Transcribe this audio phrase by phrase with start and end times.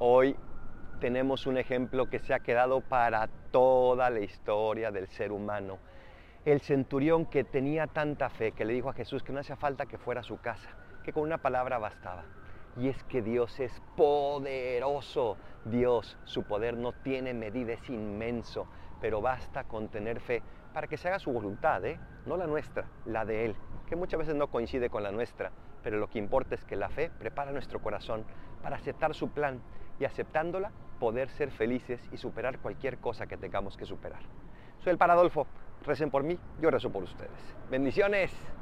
[0.00, 0.36] Hoy
[1.00, 5.80] tenemos un ejemplo que se ha quedado para toda la historia del ser humano.
[6.44, 9.86] El centurión que tenía tanta fe, que le dijo a Jesús que no hacía falta
[9.86, 10.70] que fuera a su casa,
[11.02, 12.22] que con una palabra bastaba.
[12.76, 15.36] Y es que Dios es poderoso.
[15.64, 18.68] Dios, su poder no tiene medida, es inmenso,
[19.00, 21.98] pero basta con tener fe para que se haga su voluntad, ¿eh?
[22.24, 23.56] no la nuestra, la de Él,
[23.88, 25.50] que muchas veces no coincide con la nuestra,
[25.82, 28.24] pero lo que importa es que la fe prepara nuestro corazón
[28.62, 29.60] para aceptar su plan
[29.98, 30.70] y aceptándola
[31.00, 34.20] poder ser felices y superar cualquier cosa que tengamos que superar.
[34.80, 35.46] Soy el Paradolfo,
[35.84, 37.54] recen por mí, yo rezo por ustedes.
[37.70, 38.58] Bendiciones.